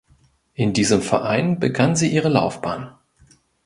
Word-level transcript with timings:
In 0.55 0.73
diesem 0.73 1.03
Verein 1.03 1.59
begann 1.59 1.95
sie 1.95 2.11
ihre 2.11 2.27
Laufbahn. 2.29 2.95